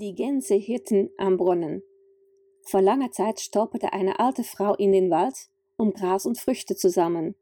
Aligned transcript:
Die 0.00 0.14
Gänse 0.14 0.54
hirten 0.54 1.10
am 1.18 1.36
Brunnen. 1.36 1.82
Vor 2.62 2.80
langer 2.80 3.12
Zeit 3.12 3.38
stolperte 3.38 3.92
eine 3.92 4.18
alte 4.18 4.44
Frau 4.44 4.74
in 4.76 4.92
den 4.92 5.10
Wald, 5.10 5.50
um 5.76 5.92
Gras 5.92 6.24
und 6.24 6.38
Früchte 6.38 6.74
zu 6.74 6.88
sammeln. 6.88 7.34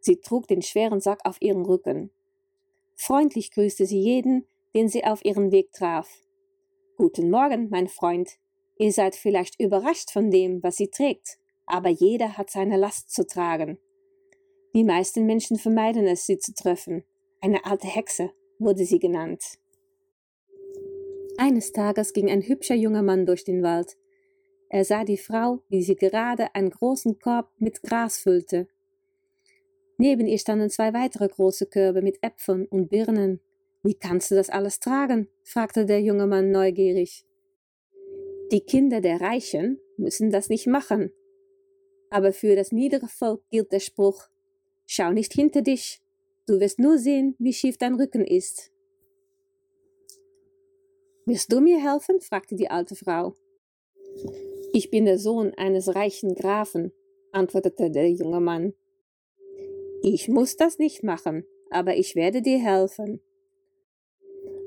Sie 0.00 0.16
trug 0.16 0.48
den 0.48 0.60
schweren 0.60 0.98
Sack 0.98 1.20
auf 1.22 1.40
ihrem 1.40 1.62
Rücken. 1.62 2.10
Freundlich 2.96 3.52
grüßte 3.52 3.86
sie 3.86 4.00
jeden, 4.00 4.44
den 4.74 4.88
sie 4.88 5.04
auf 5.04 5.24
ihren 5.24 5.52
Weg 5.52 5.70
traf. 5.70 6.08
Guten 6.96 7.30
Morgen, 7.30 7.68
mein 7.70 7.86
Freund. 7.86 8.38
Ihr 8.76 8.90
seid 8.92 9.14
vielleicht 9.14 9.60
überrascht 9.60 10.10
von 10.10 10.32
dem, 10.32 10.64
was 10.64 10.78
sie 10.78 10.88
trägt, 10.88 11.38
aber 11.64 11.90
jeder 11.90 12.36
hat 12.36 12.50
seine 12.50 12.76
Last 12.76 13.12
zu 13.12 13.24
tragen. 13.24 13.78
Die 14.74 14.82
meisten 14.82 15.26
Menschen 15.26 15.58
vermeiden 15.58 16.08
es, 16.08 16.26
sie 16.26 16.38
zu 16.38 16.54
treffen. 16.54 17.04
Eine 17.40 17.64
alte 17.66 17.86
Hexe 17.86 18.32
wurde 18.58 18.84
sie 18.84 18.98
genannt. 18.98 19.60
Eines 21.38 21.72
Tages 21.72 22.12
ging 22.12 22.30
ein 22.30 22.42
hübscher 22.42 22.74
junger 22.74 23.02
Mann 23.02 23.26
durch 23.26 23.44
den 23.44 23.62
Wald. 23.62 23.96
Er 24.68 24.84
sah 24.84 25.04
die 25.04 25.18
Frau, 25.18 25.62
wie 25.68 25.82
sie 25.82 25.96
gerade 25.96 26.54
einen 26.54 26.70
großen 26.70 27.18
Korb 27.18 27.50
mit 27.58 27.82
Gras 27.82 28.18
füllte. 28.18 28.68
Neben 29.98 30.26
ihr 30.26 30.38
standen 30.38 30.70
zwei 30.70 30.92
weitere 30.92 31.28
große 31.28 31.66
Körbe 31.66 32.02
mit 32.02 32.18
Äpfeln 32.22 32.66
und 32.66 32.88
Birnen. 32.88 33.40
Wie 33.82 33.94
kannst 33.94 34.30
du 34.30 34.34
das 34.34 34.50
alles 34.50 34.80
tragen? 34.80 35.28
fragte 35.44 35.86
der 35.86 36.00
junge 36.00 36.26
Mann 36.26 36.50
neugierig. 36.50 37.24
Die 38.50 38.60
Kinder 38.60 39.00
der 39.00 39.20
Reichen 39.20 39.78
müssen 39.96 40.30
das 40.30 40.48
nicht 40.48 40.66
machen. 40.66 41.12
Aber 42.10 42.32
für 42.32 42.56
das 42.56 42.72
niedere 42.72 43.08
Volk 43.08 43.42
gilt 43.50 43.72
der 43.72 43.80
Spruch 43.80 44.28
Schau 44.86 45.12
nicht 45.12 45.32
hinter 45.32 45.62
dich, 45.62 46.00
du 46.46 46.60
wirst 46.60 46.78
nur 46.78 46.98
sehen, 46.98 47.34
wie 47.40 47.52
schief 47.52 47.76
dein 47.76 47.96
Rücken 47.96 48.24
ist. 48.24 48.70
Wirst 51.26 51.52
du 51.52 51.60
mir 51.60 51.82
helfen? 51.82 52.20
fragte 52.20 52.54
die 52.54 52.70
alte 52.70 52.94
Frau. 52.94 53.34
Ich 54.72 54.90
bin 54.90 55.06
der 55.06 55.18
Sohn 55.18 55.52
eines 55.54 55.96
reichen 55.96 56.36
Grafen, 56.36 56.92
antwortete 57.32 57.90
der 57.90 58.12
junge 58.12 58.38
Mann. 58.38 58.74
Ich 60.02 60.28
muss 60.28 60.56
das 60.56 60.78
nicht 60.78 61.02
machen, 61.02 61.44
aber 61.68 61.96
ich 61.96 62.14
werde 62.14 62.42
dir 62.42 62.60
helfen. 62.60 63.20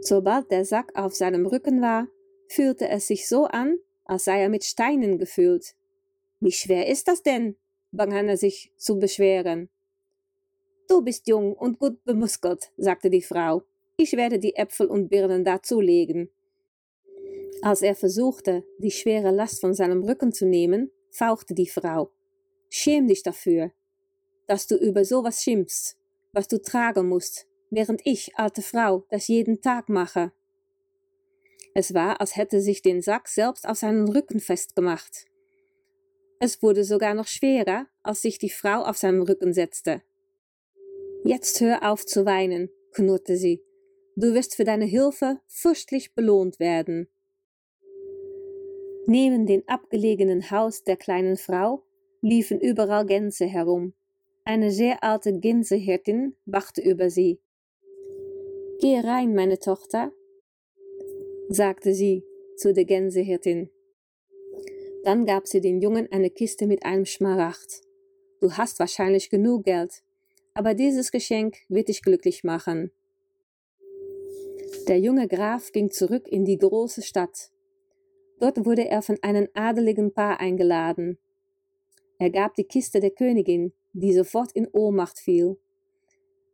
Sobald 0.02 0.52
der 0.52 0.66
Sack 0.66 0.92
auf 1.00 1.16
seinem 1.16 1.46
Rücken 1.46 1.82
war, 1.82 2.10
fühlte 2.50 2.90
es 2.90 3.08
sich 3.08 3.30
so 3.30 3.46
an, 3.46 3.80
als 4.04 4.26
sei 4.26 4.42
er 4.42 4.50
mit 4.50 4.66
Steinen 4.66 5.18
gefüllt. 5.18 5.76
Wie 6.42 6.52
schwer 6.52 6.88
ist 6.88 7.08
das 7.08 7.24
denn? 7.24 7.56
begann 7.92 8.28
er 8.28 8.38
sich 8.38 8.74
zu 8.76 9.00
beschweren. 9.00 9.70
Du 10.90 11.02
bist 11.02 11.28
jung 11.28 11.54
und 11.54 11.80
gut 11.80 12.04
bemuskelt, 12.04 12.74
sagte 12.76 13.10
die 13.10 13.22
Frau. 13.22 13.64
Ich 13.96 14.12
werde 14.14 14.40
die 14.40 14.56
Äpfel 14.56 14.88
und 14.88 15.08
Birnen 15.08 15.46
dazulegen. 15.46 16.30
Als 17.62 17.82
er 17.82 17.96
versuchte, 17.96 18.64
die 18.78 18.92
schwere 18.92 19.32
Last 19.32 19.60
von 19.60 19.74
seinem 19.74 20.04
Rücken 20.04 20.32
zu 20.32 20.46
nehmen, 20.46 20.92
fauchte 21.12 21.54
die 21.54 21.68
Frau. 21.68 22.12
Schäm 22.70 23.08
dich 23.08 23.24
dafür, 23.24 23.72
dass 24.48 24.68
du 24.68 24.76
über 24.76 25.04
sowas 25.04 25.44
schimpfst, 25.44 25.98
was 26.32 26.48
du 26.48 26.62
tragen 26.62 27.08
musst, 27.10 27.48
während 27.70 28.02
ich, 28.06 28.36
alte 28.36 28.62
Frau, 28.62 29.06
das 29.10 29.28
jeden 29.28 29.62
Tag 29.62 29.90
mache. 29.90 30.32
Es 31.74 31.94
war, 31.94 32.22
als 32.22 32.36
hätte 32.36 32.62
sich 32.62 32.82
den 32.82 33.02
Sack 33.02 33.28
selbst 33.28 33.68
auf 33.68 33.78
seinen 33.78 34.08
Rücken 34.08 34.40
festgemacht. 34.40 35.26
Es 36.40 36.62
wurde 36.62 36.84
sogar 36.84 37.14
noch 37.14 37.28
schwerer, 37.28 37.88
als 38.02 38.22
sich 38.22 38.40
die 38.40 38.50
Frau 38.50 38.84
auf 38.84 38.98
seinen 38.98 39.22
Rücken 39.22 39.54
setzte. 39.54 40.02
Jetzt 41.26 41.60
hör 41.60 41.92
auf 41.92 42.06
zu 42.06 42.26
weinen, 42.26 42.70
knurrte 42.94 43.36
sie. 43.36 43.62
Du 44.16 44.34
wirst 44.34 44.56
für 44.56 44.64
deine 44.64 44.86
Hilfe 44.86 45.40
fürstlich 45.48 46.16
belohnt 46.16 46.60
werden. 46.60 47.10
Neben 49.10 49.48
dem 49.48 49.64
abgelegenen 49.66 50.52
Haus 50.52 50.84
der 50.84 50.96
kleinen 50.96 51.36
Frau 51.36 51.82
liefen 52.22 52.62
überall 52.62 53.08
Gänse 53.08 53.48
herum. 53.48 53.94
Eine 54.44 54.70
sehr 54.70 55.04
alte 55.04 55.34
Gänsehirtin 55.34 56.36
wachte 56.46 56.82
über 56.82 57.10
sie. 57.10 57.40
Geh 58.80 59.00
rein, 59.00 59.34
meine 59.34 59.58
Tochter, 59.58 60.12
sagte 61.48 61.96
sie 61.96 62.24
zu 62.56 62.72
der 62.72 62.86
Gänsehirtin. 62.86 63.72
Dann 65.04 65.26
gab 65.26 65.48
sie 65.48 65.60
dem 65.60 65.80
Jungen 65.80 66.08
eine 66.12 66.30
Kiste 66.30 66.68
mit 66.68 66.86
einem 66.86 67.06
Schmaragd. 67.06 67.82
Du 68.42 68.52
hast 68.52 68.78
wahrscheinlich 68.78 69.32
genug 69.32 69.64
Geld, 69.64 70.04
aber 70.54 70.76
dieses 70.76 71.12
Geschenk 71.12 71.58
wird 71.68 71.88
dich 71.88 72.04
glücklich 72.04 72.44
machen. 72.44 72.92
Der 74.88 75.00
junge 75.00 75.28
Graf 75.28 75.72
ging 75.72 75.90
zurück 75.90 76.28
in 76.28 76.46
die 76.46 76.60
große 76.60 77.02
Stadt. 77.02 77.50
Dort 78.40 78.66
wurde 78.66 78.88
er 78.88 79.02
von 79.02 79.18
einem 79.22 79.48
adeligen 79.54 80.14
Paar 80.14 80.40
eingeladen. 80.40 81.18
Er 82.18 82.30
gab 82.30 82.56
die 82.56 82.64
Kiste 82.64 83.00
der 83.00 83.12
Königin, 83.12 83.74
die 83.94 84.14
sofort 84.14 84.52
in 84.54 84.68
Ohnmacht 84.72 85.20
fiel. 85.20 85.58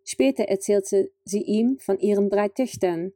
Später 0.03 0.43
erzählte 0.43 1.11
sie 1.23 1.41
ihm 1.41 1.79
von 1.79 1.99
ihren 1.99 2.29
drei 2.29 2.49
Töchtern. 2.49 3.13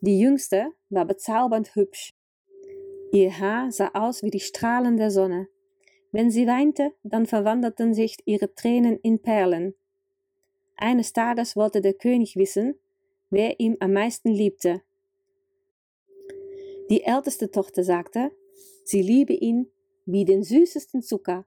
Die 0.00 0.18
jüngste 0.18 0.72
war 0.88 1.04
bezaubernd 1.04 1.74
hübsch. 1.74 2.14
Ihr 3.12 3.38
Haar 3.38 3.70
sah 3.70 3.90
aus 3.92 4.22
wie 4.22 4.30
die 4.30 4.40
Strahlen 4.40 4.96
der 4.96 5.10
Sonne. 5.10 5.48
Wenn 6.12 6.30
sie 6.30 6.46
weinte, 6.46 6.92
dann 7.02 7.26
verwandelten 7.26 7.94
sich 7.94 8.16
ihre 8.24 8.54
Tränen 8.54 8.98
in 9.02 9.20
Perlen. 9.20 9.74
Eines 10.76 11.12
Tages 11.12 11.56
wollte 11.56 11.80
der 11.80 11.94
König 11.94 12.36
wissen, 12.36 12.74
wer 13.30 13.60
ihm 13.60 13.76
am 13.80 13.92
meisten 13.92 14.30
liebte. 14.30 14.82
Die 16.92 17.04
älteste 17.04 17.50
Tochter 17.50 17.84
sagte, 17.84 18.32
sie 18.84 19.00
liebe 19.00 19.32
ihn 19.32 19.72
wie 20.04 20.26
den 20.26 20.42
süßesten 20.42 21.00
Zucker. 21.00 21.46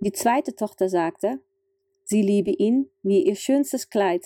Die 0.00 0.12
zweite 0.12 0.56
Tochter 0.56 0.88
sagte, 0.88 1.42
sie 2.04 2.22
liebe 2.22 2.50
ihn 2.50 2.90
wie 3.02 3.26
ihr 3.26 3.34
schönstes 3.34 3.90
Kleid. 3.90 4.24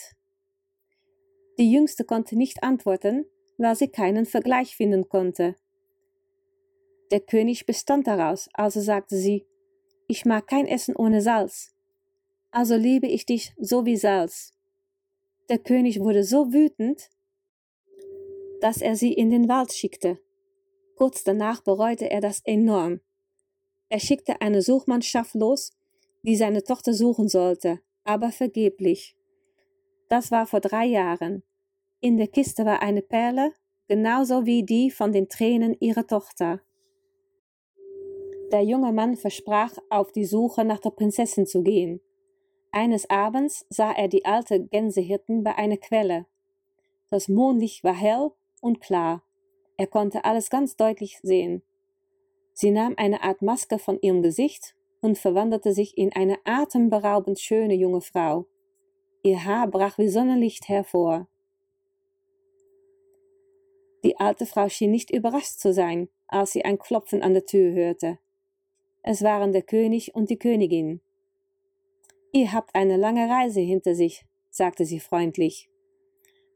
Die 1.58 1.68
jüngste 1.68 2.04
konnte 2.04 2.36
nicht 2.36 2.62
antworten, 2.62 3.26
weil 3.58 3.74
sie 3.74 3.88
keinen 3.88 4.24
Vergleich 4.24 4.76
finden 4.76 5.08
konnte. 5.08 5.56
Der 7.10 7.18
König 7.18 7.66
bestand 7.66 8.06
daraus, 8.06 8.48
also 8.52 8.80
sagte 8.80 9.16
sie, 9.16 9.48
ich 10.06 10.24
mag 10.24 10.46
kein 10.46 10.68
Essen 10.68 10.94
ohne 10.94 11.22
Salz, 11.22 11.74
also 12.52 12.76
liebe 12.76 13.08
ich 13.08 13.26
dich 13.26 13.52
so 13.58 13.84
wie 13.84 13.96
Salz. 13.96 14.54
Der 15.48 15.58
König 15.58 15.98
wurde 15.98 16.22
so 16.22 16.52
wütend, 16.52 17.10
dass 18.62 18.80
er 18.80 18.94
sie 18.94 19.12
in 19.12 19.30
den 19.30 19.48
Wald 19.48 19.72
schickte. 19.72 20.20
Kurz 20.94 21.24
danach 21.24 21.62
bereute 21.62 22.08
er 22.08 22.20
das 22.20 22.40
enorm. 22.44 23.00
Er 23.88 23.98
schickte 23.98 24.40
eine 24.40 24.62
Suchmannschaft 24.62 25.34
los, 25.34 25.72
die 26.22 26.36
seine 26.36 26.62
Tochter 26.62 26.94
suchen 26.94 27.26
sollte, 27.28 27.80
aber 28.04 28.30
vergeblich. 28.30 29.16
Das 30.08 30.30
war 30.30 30.46
vor 30.46 30.60
drei 30.60 30.86
Jahren. 30.86 31.42
In 32.00 32.16
der 32.18 32.28
Kiste 32.28 32.64
war 32.64 32.82
eine 32.82 33.02
Perle, 33.02 33.52
genauso 33.88 34.46
wie 34.46 34.62
die 34.62 34.92
von 34.92 35.10
den 35.10 35.28
Tränen 35.28 35.76
ihrer 35.80 36.06
Tochter. 36.06 36.60
Der 38.52 38.62
junge 38.62 38.92
Mann 38.92 39.16
versprach, 39.16 39.76
auf 39.90 40.12
die 40.12 40.24
Suche 40.24 40.64
nach 40.64 40.78
der 40.78 40.90
Prinzessin 40.90 41.46
zu 41.46 41.64
gehen. 41.64 42.00
Eines 42.70 43.10
Abends 43.10 43.66
sah 43.70 43.90
er 43.90 44.06
die 44.06 44.24
alte 44.24 44.64
Gänsehirten 44.64 45.42
bei 45.42 45.56
einer 45.56 45.78
Quelle. 45.78 46.26
Das 47.10 47.28
Mondlicht 47.28 47.82
war 47.82 47.94
hell 47.94 48.30
und 48.62 48.80
klar. 48.80 49.22
Er 49.76 49.86
konnte 49.86 50.24
alles 50.24 50.48
ganz 50.48 50.76
deutlich 50.76 51.18
sehen. 51.22 51.62
Sie 52.54 52.70
nahm 52.70 52.94
eine 52.96 53.22
Art 53.22 53.42
Maske 53.42 53.78
von 53.78 53.98
ihrem 54.00 54.22
Gesicht 54.22 54.74
und 55.00 55.18
verwandelte 55.18 55.72
sich 55.74 55.98
in 55.98 56.12
eine 56.12 56.38
atemberaubend 56.44 57.40
schöne 57.40 57.74
junge 57.74 58.00
Frau. 58.00 58.46
Ihr 59.22 59.44
Haar 59.44 59.68
brach 59.68 59.98
wie 59.98 60.08
Sonnenlicht 60.08 60.68
hervor. 60.68 61.28
Die 64.04 64.16
alte 64.18 64.46
Frau 64.46 64.68
schien 64.68 64.90
nicht 64.90 65.10
überrascht 65.10 65.58
zu 65.58 65.72
sein, 65.72 66.08
als 66.26 66.52
sie 66.52 66.64
ein 66.64 66.78
Klopfen 66.78 67.22
an 67.22 67.34
der 67.34 67.46
Tür 67.46 67.72
hörte. 67.72 68.18
Es 69.02 69.22
waren 69.22 69.52
der 69.52 69.62
König 69.62 70.14
und 70.14 70.30
die 70.30 70.38
Königin. 70.38 71.00
Ihr 72.32 72.52
habt 72.52 72.74
eine 72.74 72.96
lange 72.96 73.28
Reise 73.28 73.60
hinter 73.60 73.94
sich, 73.94 74.24
sagte 74.50 74.84
sie 74.84 75.00
freundlich. 75.00 75.68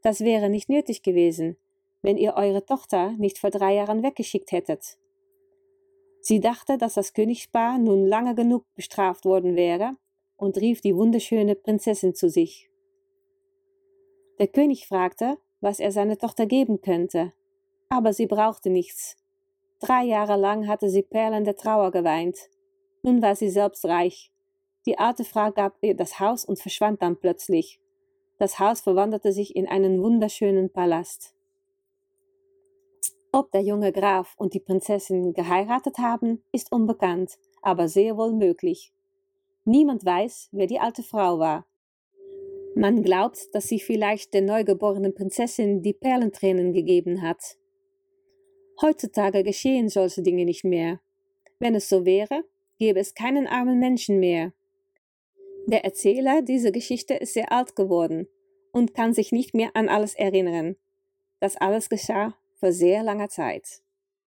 Das 0.01 0.21
wäre 0.21 0.49
nicht 0.49 0.69
nötig 0.69 1.03
gewesen, 1.03 1.57
wenn 2.01 2.17
ihr 2.17 2.35
eure 2.35 2.65
Tochter 2.65 3.11
nicht 3.17 3.37
vor 3.39 3.49
drei 3.49 3.75
Jahren 3.75 4.03
weggeschickt 4.03 4.51
hättet. 4.51 4.97
Sie 6.21 6.39
dachte, 6.39 6.77
dass 6.77 6.95
das 6.95 7.13
Königspaar 7.13 7.77
nun 7.77 8.05
lange 8.05 8.35
genug 8.35 8.65
bestraft 8.75 9.25
worden 9.25 9.55
wäre 9.55 9.91
und 10.35 10.57
rief 10.57 10.81
die 10.81 10.95
wunderschöne 10.95 11.55
Prinzessin 11.55 12.15
zu 12.15 12.29
sich. 12.29 12.69
Der 14.39 14.47
König 14.47 14.87
fragte, 14.87 15.37
was 15.61 15.79
er 15.79 15.91
seiner 15.91 16.17
Tochter 16.17 16.45
geben 16.45 16.81
könnte, 16.81 17.33
aber 17.89 18.13
sie 18.13 18.27
brauchte 18.27 18.69
nichts. 18.69 19.15
Drei 19.79 20.03
Jahre 20.03 20.37
lang 20.37 20.67
hatte 20.67 20.89
sie 20.89 21.01
Perlen 21.03 21.43
der 21.43 21.55
Trauer 21.55 21.91
geweint. 21.91 22.37
Nun 23.03 23.21
war 23.21 23.35
sie 23.35 23.49
selbst 23.49 23.85
reich. 23.85 24.31
Die 24.85 24.97
alte 24.99 25.23
Frau 25.23 25.51
gab 25.51 25.77
ihr 25.81 25.95
das 25.95 26.19
Haus 26.19 26.45
und 26.45 26.59
verschwand 26.59 27.01
dann 27.01 27.17
plötzlich. 27.17 27.79
Das 28.37 28.59
Haus 28.59 28.81
verwandelte 28.81 29.31
sich 29.31 29.55
in 29.55 29.67
einen 29.67 30.01
wunderschönen 30.01 30.71
Palast. 30.71 31.36
Ob 33.37 33.51
der 33.51 33.61
junge 33.61 33.91
Graf 33.91 34.33
und 34.39 34.55
die 34.55 34.59
Prinzessin 34.59 35.31
geheiratet 35.31 35.99
haben, 35.99 36.41
ist 36.51 36.71
unbekannt, 36.71 37.37
aber 37.61 37.87
sehr 37.87 38.17
wohl 38.17 38.33
möglich. 38.33 38.91
Niemand 39.63 40.03
weiß, 40.03 40.49
wer 40.53 40.65
die 40.65 40.79
alte 40.79 41.03
Frau 41.03 41.37
war. 41.37 41.67
Man 42.73 43.03
glaubt, 43.03 43.37
dass 43.53 43.67
sie 43.67 43.79
vielleicht 43.79 44.33
der 44.33 44.41
neugeborenen 44.41 45.13
Prinzessin 45.13 45.83
die 45.83 45.93
Perlentränen 45.93 46.73
gegeben 46.73 47.21
hat. 47.21 47.59
Heutzutage 48.81 49.43
geschehen 49.43 49.87
solche 49.87 50.23
Dinge 50.23 50.43
nicht 50.43 50.63
mehr. 50.63 50.99
Wenn 51.59 51.75
es 51.75 51.89
so 51.89 52.07
wäre, 52.07 52.43
gäbe 52.79 52.99
es 52.99 53.13
keinen 53.13 53.45
armen 53.45 53.77
Menschen 53.77 54.19
mehr. 54.19 54.51
Der 55.67 55.85
Erzähler 55.85 56.41
dieser 56.41 56.71
Geschichte 56.71 57.13
ist 57.13 57.35
sehr 57.35 57.51
alt 57.51 57.75
geworden 57.75 58.27
und 58.71 58.95
kann 58.95 59.13
sich 59.13 59.31
nicht 59.31 59.53
mehr 59.53 59.69
an 59.75 59.89
alles 59.89 60.15
erinnern. 60.15 60.75
Das 61.39 61.55
alles 61.55 61.87
geschah 61.87 62.33
vor 62.59 62.71
sehr 62.71 63.03
langer 63.03 63.29
Zeit. 63.29 63.81